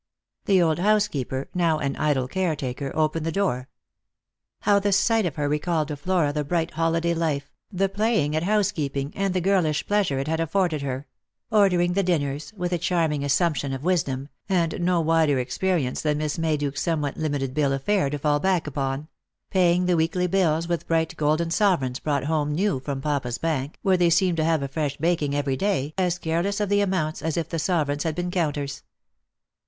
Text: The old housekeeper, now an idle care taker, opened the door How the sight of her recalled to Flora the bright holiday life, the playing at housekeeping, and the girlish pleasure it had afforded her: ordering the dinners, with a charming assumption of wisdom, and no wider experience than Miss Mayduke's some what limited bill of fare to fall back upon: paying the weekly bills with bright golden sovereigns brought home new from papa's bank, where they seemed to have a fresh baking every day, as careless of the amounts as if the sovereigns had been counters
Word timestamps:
The 0.45 0.59
old 0.63 0.79
housekeeper, 0.79 1.47
now 1.53 1.77
an 1.77 1.95
idle 1.95 2.27
care 2.27 2.55
taker, 2.55 2.91
opened 2.95 3.23
the 3.23 3.31
door 3.31 3.69
How 4.61 4.79
the 4.79 4.91
sight 4.91 5.27
of 5.27 5.35
her 5.35 5.47
recalled 5.47 5.89
to 5.89 5.95
Flora 5.95 6.33
the 6.33 6.43
bright 6.43 6.71
holiday 6.71 7.13
life, 7.13 7.51
the 7.71 7.87
playing 7.87 8.35
at 8.35 8.41
housekeeping, 8.41 9.13
and 9.15 9.35
the 9.35 9.39
girlish 9.41 9.85
pleasure 9.85 10.17
it 10.17 10.27
had 10.27 10.39
afforded 10.39 10.81
her: 10.81 11.05
ordering 11.51 11.93
the 11.93 12.01
dinners, 12.01 12.51
with 12.57 12.73
a 12.73 12.79
charming 12.79 13.23
assumption 13.23 13.73
of 13.73 13.83
wisdom, 13.83 14.29
and 14.49 14.81
no 14.83 14.99
wider 15.01 15.37
experience 15.37 16.01
than 16.01 16.17
Miss 16.17 16.39
Mayduke's 16.39 16.81
some 16.81 16.99
what 17.01 17.15
limited 17.15 17.53
bill 17.53 17.71
of 17.71 17.83
fare 17.83 18.09
to 18.09 18.17
fall 18.17 18.39
back 18.39 18.65
upon: 18.65 19.07
paying 19.51 19.85
the 19.85 19.95
weekly 19.97 20.25
bills 20.25 20.67
with 20.67 20.87
bright 20.87 21.15
golden 21.15 21.51
sovereigns 21.51 21.99
brought 21.99 22.23
home 22.23 22.51
new 22.51 22.79
from 22.79 23.01
papa's 23.01 23.37
bank, 23.37 23.77
where 23.83 23.97
they 23.97 24.09
seemed 24.09 24.37
to 24.37 24.43
have 24.43 24.63
a 24.63 24.67
fresh 24.67 24.97
baking 24.97 25.35
every 25.35 25.55
day, 25.55 25.93
as 25.95 26.17
careless 26.17 26.59
of 26.59 26.69
the 26.69 26.81
amounts 26.81 27.21
as 27.21 27.37
if 27.37 27.49
the 27.49 27.59
sovereigns 27.59 28.01
had 28.01 28.15
been 28.15 28.31
counters 28.31 28.81